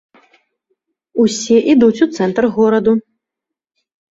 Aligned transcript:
Усе 1.23 1.57
ідуць 1.75 2.03
у 2.07 2.09
цэнтр 2.17 2.43
гораду. 2.59 2.93